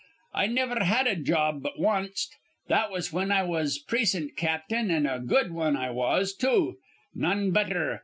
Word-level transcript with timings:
I 0.33 0.47
niver 0.47 0.83
had 0.83 1.05
a 1.05 1.15
job 1.15 1.61
but 1.61 1.77
wanst. 1.79 2.35
That 2.69 2.89
was 2.89 3.09
whin 3.13 3.31
I 3.31 3.43
was 3.43 3.77
precin't 3.77 4.35
cap'n; 4.35 4.89
an' 4.89 5.05
a 5.05 5.19
good 5.19 5.51
wan 5.51 5.75
I 5.77 5.91
was, 5.91 6.33
too. 6.33 6.77
None 7.13 7.51
betther. 7.51 7.99